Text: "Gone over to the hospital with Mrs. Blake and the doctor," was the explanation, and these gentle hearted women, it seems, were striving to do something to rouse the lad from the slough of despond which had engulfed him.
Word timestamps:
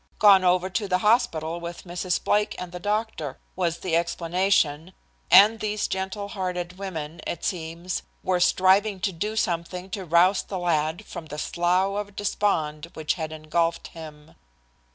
"Gone 0.17 0.43
over 0.43 0.67
to 0.67 0.87
the 0.87 0.97
hospital 0.97 1.59
with 1.59 1.83
Mrs. 1.83 2.23
Blake 2.23 2.55
and 2.57 2.71
the 2.71 2.79
doctor," 2.79 3.37
was 3.55 3.81
the 3.81 3.95
explanation, 3.95 4.93
and 5.29 5.59
these 5.59 5.87
gentle 5.87 6.29
hearted 6.29 6.79
women, 6.79 7.21
it 7.27 7.45
seems, 7.45 8.01
were 8.23 8.39
striving 8.39 8.99
to 9.01 9.11
do 9.11 9.35
something 9.35 9.91
to 9.91 10.03
rouse 10.03 10.41
the 10.41 10.57
lad 10.57 11.05
from 11.05 11.27
the 11.27 11.37
slough 11.37 11.97
of 12.07 12.15
despond 12.15 12.89
which 12.95 13.13
had 13.13 13.31
engulfed 13.31 13.89
him. 13.89 14.33